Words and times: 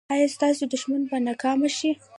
ایا 0.13 0.27
ستاسو 0.35 0.63
دښمن 0.73 1.01
به 1.09 1.17
ناکام 1.27 1.59
شي؟ 1.77 1.91